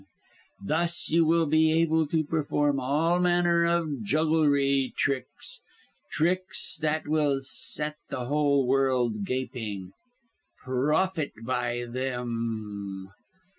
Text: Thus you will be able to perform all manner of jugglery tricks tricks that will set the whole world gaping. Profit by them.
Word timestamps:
Thus 0.65 1.11
you 1.11 1.25
will 1.25 1.45
be 1.45 1.71
able 1.79 2.07
to 2.07 2.23
perform 2.23 2.79
all 2.79 3.19
manner 3.19 3.65
of 3.65 4.01
jugglery 4.01 4.91
tricks 4.97 5.61
tricks 6.11 6.75
that 6.77 7.07
will 7.07 7.41
set 7.43 7.97
the 8.09 8.25
whole 8.25 8.65
world 8.65 9.23
gaping. 9.25 9.91
Profit 10.63 11.33
by 11.45 11.85
them. 11.87 13.11